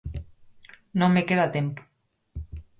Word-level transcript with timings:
Non 0.99 1.13
me 1.15 1.25
queda 1.29 1.53
tempo. 1.57 1.81